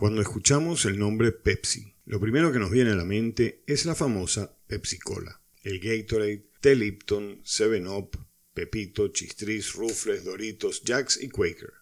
Cuando 0.00 0.22
escuchamos 0.22 0.86
el 0.86 0.98
nombre 0.98 1.30
Pepsi, 1.30 1.94
lo 2.06 2.18
primero 2.18 2.50
que 2.50 2.58
nos 2.58 2.70
viene 2.70 2.92
a 2.92 2.94
la 2.94 3.04
mente 3.04 3.62
es 3.66 3.84
la 3.84 3.94
famosa 3.94 4.56
Pepsi 4.66 4.98
Cola. 4.98 5.42
El 5.62 5.78
Gatorade, 5.78 6.48
T. 6.62 6.74
Lipton, 6.74 7.42
7-Up, 7.44 8.18
Pepito, 8.54 9.08
Chistris, 9.08 9.74
Rufles, 9.74 10.24
Doritos, 10.24 10.84
Jacks 10.84 11.22
y 11.22 11.28
Quaker. 11.28 11.74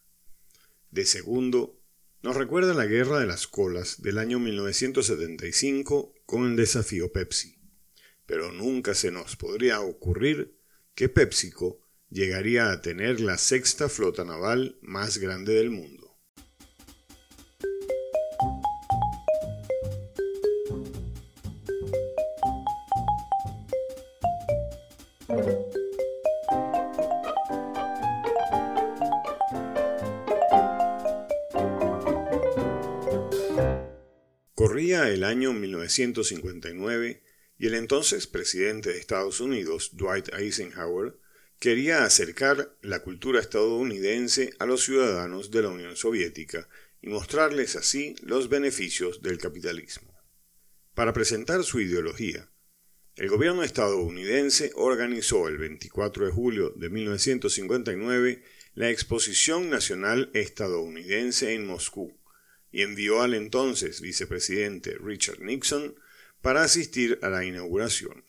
De 0.90 1.06
segundo, 1.06 1.80
nos 2.20 2.34
recuerda 2.34 2.74
la 2.74 2.86
Guerra 2.86 3.20
de 3.20 3.26
las 3.26 3.46
Colas 3.46 4.02
del 4.02 4.18
año 4.18 4.40
1975 4.40 6.12
con 6.26 6.44
el 6.44 6.56
desafío 6.56 7.12
Pepsi. 7.12 7.54
Pero 8.26 8.50
nunca 8.50 8.94
se 8.94 9.12
nos 9.12 9.36
podría 9.36 9.80
ocurrir 9.80 10.58
que 10.96 11.08
PepsiCo 11.08 11.86
llegaría 12.10 12.72
a 12.72 12.82
tener 12.82 13.20
la 13.20 13.38
sexta 13.38 13.88
flota 13.88 14.24
naval 14.24 14.76
más 14.82 15.18
grande 15.18 15.54
del 15.54 15.70
mundo. 15.70 16.07
El 35.06 35.22
año 35.22 35.52
1959 35.52 37.22
y 37.56 37.66
el 37.68 37.74
entonces 37.74 38.26
presidente 38.26 38.90
de 38.90 38.98
Estados 38.98 39.40
Unidos, 39.40 39.90
Dwight 39.92 40.34
Eisenhower, 40.34 41.14
quería 41.60 42.04
acercar 42.04 42.76
la 42.82 43.04
cultura 43.04 43.40
estadounidense 43.40 44.50
a 44.58 44.66
los 44.66 44.82
ciudadanos 44.82 45.52
de 45.52 45.62
la 45.62 45.68
Unión 45.68 45.94
Soviética 45.94 46.68
y 47.00 47.08
mostrarles 47.08 47.76
así 47.76 48.16
los 48.22 48.48
beneficios 48.48 49.22
del 49.22 49.38
capitalismo. 49.38 50.12
Para 50.94 51.12
presentar 51.12 51.62
su 51.62 51.80
ideología, 51.80 52.50
el 53.14 53.28
gobierno 53.28 53.62
estadounidense 53.62 54.72
organizó 54.74 55.46
el 55.46 55.58
24 55.58 56.26
de 56.26 56.32
julio 56.32 56.70
de 56.70 56.90
1959 56.90 58.42
la 58.74 58.90
Exposición 58.90 59.70
Nacional 59.70 60.30
Estadounidense 60.34 61.54
en 61.54 61.66
Moscú 61.66 62.17
y 62.70 62.82
envió 62.82 63.22
al 63.22 63.34
entonces 63.34 64.00
vicepresidente 64.00 64.96
Richard 64.98 65.40
Nixon 65.40 65.94
para 66.40 66.62
asistir 66.62 67.18
a 67.22 67.28
la 67.28 67.44
inauguración. 67.44 68.24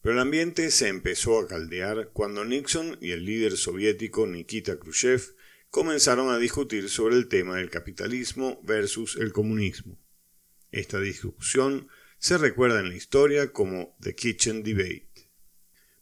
Pero 0.00 0.14
el 0.14 0.20
ambiente 0.20 0.70
se 0.70 0.88
empezó 0.88 1.38
a 1.38 1.46
caldear 1.46 2.10
cuando 2.12 2.44
Nixon 2.44 2.98
y 3.00 3.12
el 3.12 3.24
líder 3.24 3.56
soviético 3.56 4.26
Nikita 4.26 4.78
Khrushchev 4.78 5.34
comenzaron 5.70 6.30
a 6.30 6.38
discutir 6.38 6.88
sobre 6.90 7.16
el 7.16 7.28
tema 7.28 7.56
del 7.56 7.70
capitalismo 7.70 8.60
versus 8.64 9.16
el 9.16 9.32
comunismo. 9.32 9.98
Esta 10.70 11.00
discusión 11.00 11.88
se 12.18 12.36
recuerda 12.36 12.80
en 12.80 12.88
la 12.88 12.96
historia 12.96 13.52
como 13.52 13.96
The 14.00 14.14
Kitchen 14.14 14.62
Debate. 14.62 15.30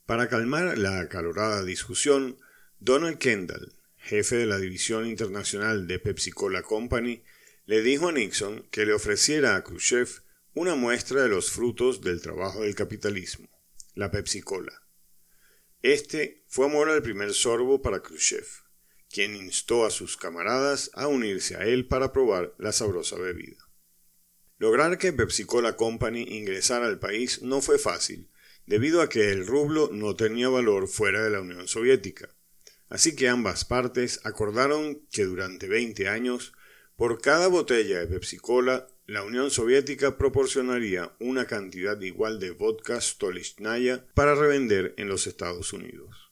Para 0.07 0.29
calmar 0.29 0.77
la 0.77 1.01
acalorada 1.01 1.63
discusión, 1.63 2.39
Donald 2.79 3.19
Kendall, 3.19 3.75
jefe 3.97 4.37
de 4.37 4.47
la 4.47 4.59
división 4.59 5.07
internacional 5.07 5.87
de 5.87 5.99
Pepsi 5.99 6.31
Cola 6.33 6.63
Company, 6.63 7.23
le 7.71 7.83
dijo 7.83 8.09
a 8.09 8.13
Nixon 8.13 8.67
que 8.73 8.85
le 8.85 8.93
ofreciera 8.93 9.55
a 9.55 9.63
Khrushchev 9.63 10.25
una 10.55 10.75
muestra 10.75 11.23
de 11.23 11.29
los 11.29 11.53
frutos 11.53 12.01
del 12.01 12.21
trabajo 12.21 12.63
del 12.63 12.75
capitalismo, 12.75 13.49
la 13.95 14.11
Pepsi 14.11 14.41
Cola. 14.41 14.73
Este 15.81 16.43
fue 16.49 16.67
amor 16.67 16.91
al 16.91 17.01
primer 17.01 17.33
sorbo 17.33 17.81
para 17.81 18.03
Khrushchev, 18.03 18.45
quien 19.09 19.37
instó 19.37 19.87
a 19.87 19.91
sus 19.91 20.17
camaradas 20.17 20.91
a 20.95 21.07
unirse 21.07 21.55
a 21.55 21.61
él 21.61 21.87
para 21.87 22.13
probar 22.13 22.57
la 22.59 22.73
sabrosa 22.73 23.15
bebida. 23.15 23.65
Lograr 24.59 24.99
que 24.99 25.13
Pepsi 25.13 25.45
Cola 25.45 25.77
Company 25.77 26.23
ingresara 26.29 26.87
al 26.87 26.99
país 26.99 27.41
no 27.41 27.61
fue 27.61 27.79
fácil, 27.79 28.33
debido 28.67 29.01
a 29.01 29.09
que 29.09 29.31
el 29.31 29.47
rublo 29.47 29.91
no 29.93 30.17
tenía 30.17 30.49
valor 30.49 30.89
fuera 30.89 31.23
de 31.23 31.31
la 31.31 31.41
Unión 31.41 31.69
Soviética. 31.69 32.35
Así 32.89 33.15
que 33.15 33.29
ambas 33.29 33.65
partes 33.65 34.19
acordaron 34.25 35.07
que 35.13 35.23
durante 35.23 35.69
20 35.69 36.09
años, 36.09 36.53
por 37.01 37.23
cada 37.23 37.47
botella 37.47 38.01
de 38.01 38.07
Pepsi 38.07 38.37
Cola, 38.37 38.87
la 39.07 39.23
Unión 39.23 39.51
Soviética 39.51 40.19
proporcionaría 40.19 41.17
una 41.19 41.47
cantidad 41.47 41.99
igual 41.99 42.39
de 42.39 42.51
vodka 42.51 43.01
Stolichnaya 43.01 44.05
para 44.13 44.35
revender 44.35 44.93
en 44.99 45.09
los 45.09 45.27
Estados 45.27 45.73
Unidos. 45.73 46.31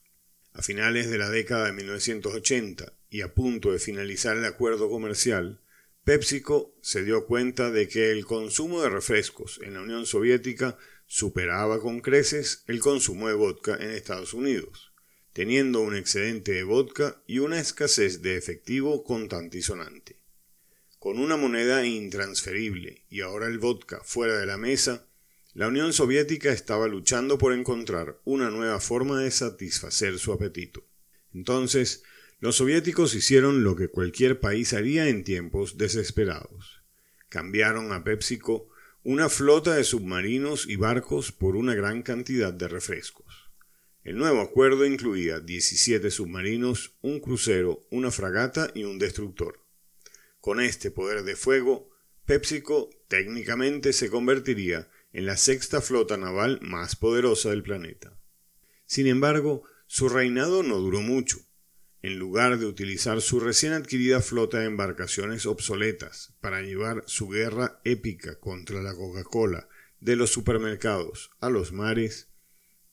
A 0.53 0.61
finales 0.61 1.09
de 1.09 1.17
la 1.17 1.31
década 1.31 1.65
de 1.65 1.71
1980 1.71 2.93
y 3.09 3.21
a 3.21 3.33
punto 3.33 3.71
de 3.71 3.79
finalizar 3.79 4.37
el 4.37 4.45
acuerdo 4.45 4.91
comercial, 4.91 5.59
PepsiCo 6.03 6.75
se 6.83 7.03
dio 7.03 7.25
cuenta 7.25 7.71
de 7.71 7.87
que 7.87 8.11
el 8.11 8.23
consumo 8.25 8.83
de 8.83 8.89
refrescos 8.89 9.59
en 9.63 9.73
la 9.73 9.81
Unión 9.81 10.05
Soviética 10.05 10.77
superaba 11.07 11.81
con 11.81 11.99
creces 11.99 12.63
el 12.67 12.79
consumo 12.79 13.27
de 13.27 13.33
vodka 13.33 13.75
en 13.75 13.89
Estados 13.89 14.35
Unidos, 14.35 14.93
teniendo 15.33 15.81
un 15.81 15.95
excedente 15.95 16.51
de 16.51 16.61
vodka 16.61 17.23
y 17.25 17.39
una 17.39 17.59
escasez 17.59 18.21
de 18.21 18.37
efectivo 18.37 19.03
contante. 19.03 20.18
Con 20.99 21.17
una 21.17 21.37
moneda 21.37 21.85
intransferible 21.85 23.05
y 23.09 23.21
ahora 23.21 23.47
el 23.47 23.57
vodka 23.57 24.01
fuera 24.03 24.37
de 24.37 24.45
la 24.45 24.57
mesa, 24.57 25.07
la 25.53 25.69
Unión 25.69 25.93
Soviética 25.93 26.51
estaba 26.51 26.89
luchando 26.89 27.37
por 27.37 27.53
encontrar 27.53 28.19
una 28.25 28.49
nueva 28.49 28.81
forma 28.81 29.21
de 29.21 29.31
satisfacer 29.31 30.19
su 30.19 30.33
apetito. 30.33 30.85
Entonces, 31.33 32.03
los 32.41 32.57
soviéticos 32.57 33.15
hicieron 33.15 33.63
lo 33.63 33.77
que 33.77 33.87
cualquier 33.87 34.41
país 34.41 34.73
haría 34.73 35.07
en 35.07 35.23
tiempos 35.23 35.77
desesperados. 35.77 36.81
Cambiaron 37.29 37.93
a 37.93 38.03
PepsiCo 38.03 38.67
una 39.03 39.29
flota 39.29 39.75
de 39.75 39.85
submarinos 39.85 40.67
y 40.67 40.75
barcos 40.75 41.31
por 41.31 41.55
una 41.55 41.75
gran 41.75 42.01
cantidad 42.01 42.51
de 42.51 42.67
refrescos. 42.67 43.49
El 44.03 44.17
nuevo 44.17 44.41
acuerdo 44.41 44.85
incluía 44.85 45.39
17 45.39 46.11
submarinos, 46.11 46.91
un 47.01 47.21
crucero, 47.21 47.85
una 47.89 48.11
fragata 48.11 48.69
y 48.75 48.83
un 48.83 48.99
destructor. 48.99 49.61
Con 50.39 50.61
este 50.61 50.89
poder 50.91 51.23
de 51.23 51.35
fuego, 51.35 51.89
PepsiCo 52.25 52.89
técnicamente 53.07 53.91
se 53.91 54.09
convertiría 54.09 54.89
en 55.11 55.25
la 55.25 55.35
sexta 55.35 55.81
flota 55.81 56.17
naval 56.17 56.59
más 56.61 56.95
poderosa 56.95 57.49
del 57.49 57.63
planeta. 57.63 58.17
Sin 58.85 59.07
embargo, 59.07 59.63
su 59.87 60.07
reinado 60.07 60.63
no 60.63 60.77
duró 60.77 61.01
mucho. 61.01 61.39
En 62.01 62.17
lugar 62.17 62.59
de 62.59 62.65
utilizar 62.65 63.21
su 63.21 63.39
recién 63.39 63.73
adquirida 63.73 64.21
flota 64.21 64.59
de 64.59 64.65
embarcaciones 64.65 65.45
obsoletas 65.45 66.35
para 66.39 66.61
llevar 66.61 67.03
su 67.07 67.27
guerra 67.27 67.81
épica 67.83 68.39
contra 68.39 68.81
la 68.81 68.93
Coca-Cola 68.93 69.67
de 69.99 70.15
los 70.15 70.29
supermercados 70.29 71.31
a 71.41 71.49
los 71.49 71.73
mares, 71.73 72.29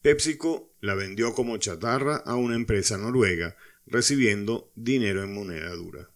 PepsiCo 0.02 0.74
la 0.80 0.94
vendió 0.94 1.34
como 1.34 1.56
chatarra 1.58 2.16
a 2.16 2.34
una 2.34 2.56
empresa 2.56 2.98
noruega, 2.98 3.56
recibiendo 3.86 4.72
dinero 4.74 5.22
en 5.22 5.32
moneda 5.32 5.70
dura. 5.70 6.10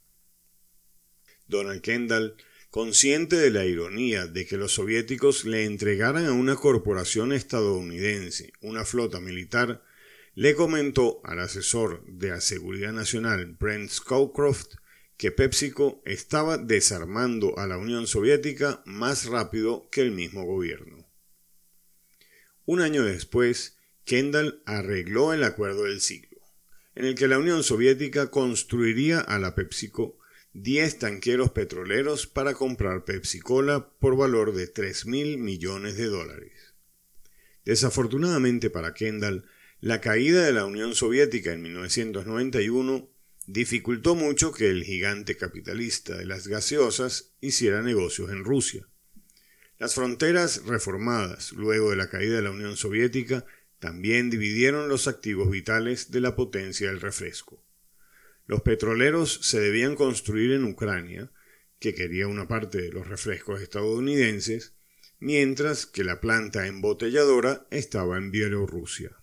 Donald 1.50 1.82
Kendall, 1.82 2.36
consciente 2.70 3.36
de 3.36 3.50
la 3.50 3.66
ironía 3.66 4.26
de 4.26 4.46
que 4.46 4.56
los 4.56 4.72
soviéticos 4.72 5.44
le 5.44 5.64
entregaran 5.64 6.24
a 6.26 6.32
una 6.32 6.56
corporación 6.56 7.32
estadounidense 7.32 8.52
una 8.60 8.84
flota 8.84 9.20
militar, 9.20 9.82
le 10.34 10.54
comentó 10.54 11.20
al 11.24 11.40
asesor 11.40 12.04
de 12.06 12.30
la 12.30 12.40
Seguridad 12.40 12.92
Nacional 12.92 13.56
Brent 13.58 13.90
Scowcroft 13.90 14.76
que 15.16 15.32
PepsiCo 15.32 16.00
estaba 16.06 16.56
desarmando 16.56 17.58
a 17.58 17.66
la 17.66 17.76
Unión 17.76 18.06
Soviética 18.06 18.82
más 18.86 19.26
rápido 19.26 19.88
que 19.90 20.00
el 20.00 20.12
mismo 20.12 20.44
gobierno. 20.44 21.06
Un 22.64 22.80
año 22.80 23.04
después, 23.04 23.76
Kendall 24.04 24.62
arregló 24.64 25.34
el 25.34 25.44
acuerdo 25.44 25.82
del 25.82 26.00
siglo, 26.00 26.38
en 26.94 27.04
el 27.04 27.16
que 27.16 27.28
la 27.28 27.38
Unión 27.38 27.64
Soviética 27.64 28.30
construiría 28.30 29.20
a 29.20 29.38
la 29.38 29.54
PepsiCo 29.54 30.19
10 30.52 30.98
tanqueros 30.98 31.52
petroleros 31.52 32.26
para 32.26 32.54
comprar 32.54 33.04
Pepsi 33.04 33.38
Cola 33.38 33.88
por 34.00 34.16
valor 34.16 34.52
de 34.52 34.66
3 34.66 35.06
mil 35.06 35.38
millones 35.38 35.96
de 35.96 36.06
dólares. 36.06 36.74
Desafortunadamente 37.64 38.68
para 38.68 38.92
Kendall, 38.92 39.44
la 39.80 40.00
caída 40.00 40.44
de 40.44 40.52
la 40.52 40.64
Unión 40.64 40.94
Soviética 40.94 41.52
en 41.52 41.62
1991 41.62 43.08
dificultó 43.46 44.14
mucho 44.16 44.52
que 44.52 44.68
el 44.68 44.82
gigante 44.84 45.36
capitalista 45.36 46.18
de 46.18 46.26
las 46.26 46.48
gaseosas 46.48 47.32
hiciera 47.40 47.80
negocios 47.80 48.30
en 48.30 48.44
Rusia. 48.44 48.88
Las 49.78 49.94
fronteras 49.94 50.66
reformadas 50.66 51.52
luego 51.52 51.90
de 51.90 51.96
la 51.96 52.10
caída 52.10 52.36
de 52.36 52.42
la 52.42 52.50
Unión 52.50 52.76
Soviética 52.76 53.46
también 53.78 54.30
dividieron 54.30 54.88
los 54.88 55.08
activos 55.08 55.50
vitales 55.50 56.10
de 56.10 56.20
la 56.20 56.36
potencia 56.36 56.88
del 56.88 57.00
refresco. 57.00 57.64
Los 58.50 58.62
petroleros 58.62 59.38
se 59.42 59.60
debían 59.60 59.94
construir 59.94 60.50
en 60.50 60.64
Ucrania, 60.64 61.30
que 61.78 61.94
quería 61.94 62.26
una 62.26 62.48
parte 62.48 62.82
de 62.82 62.90
los 62.90 63.06
refrescos 63.06 63.62
estadounidenses, 63.62 64.74
mientras 65.20 65.86
que 65.86 66.02
la 66.02 66.20
planta 66.20 66.66
embotelladora 66.66 67.68
estaba 67.70 68.18
en 68.18 68.32
Bielorrusia. 68.32 69.16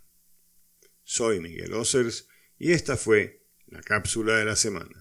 Soy 1.03 1.41
Miguel 1.41 1.73
Ossers 1.73 2.29
y 2.57 2.71
esta 2.71 2.95
fue 2.95 3.43
la 3.65 3.81
cápsula 3.81 4.37
de 4.37 4.45
la 4.45 4.55
semana. 4.55 4.96